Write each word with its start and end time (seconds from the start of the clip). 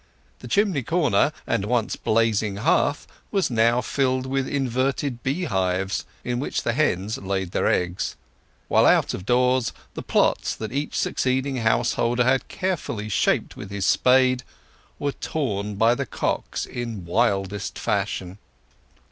The 0.39 0.47
chimney 0.47 0.81
corner 0.81 1.31
and 1.45 1.65
once 1.65 1.95
blazing 1.95 2.55
hearth 2.55 3.05
was 3.29 3.51
now 3.51 3.81
filled 3.81 4.25
with 4.25 4.47
inverted 4.47 5.21
beehives, 5.21 6.05
in 6.23 6.39
which 6.39 6.63
the 6.63 6.73
hens 6.73 7.19
laid 7.19 7.51
their 7.51 7.67
eggs; 7.67 8.15
while 8.67 8.87
out 8.87 9.13
of 9.13 9.27
doors 9.27 9.71
the 9.93 10.01
plots 10.01 10.55
that 10.55 10.73
each 10.73 10.97
succeeding 10.97 11.57
householder 11.57 12.23
had 12.23 12.47
carefully 12.47 13.09
shaped 13.09 13.55
with 13.55 13.69
his 13.69 13.85
spade 13.85 14.41
were 14.97 15.11
torn 15.11 15.75
by 15.75 15.93
the 15.93 16.07
cocks 16.07 16.65
in 16.65 17.05
wildest 17.05 17.77
fashion. 17.77 18.39